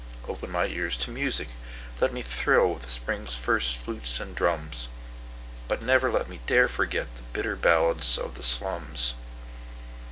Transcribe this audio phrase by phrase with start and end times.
[0.27, 1.49] Open my ears to music;
[1.99, 8.17] letMe thrill with Spring's first flutes and drums—But never let me dare forgetThe bitter ballads
[8.17, 9.13] of the slums.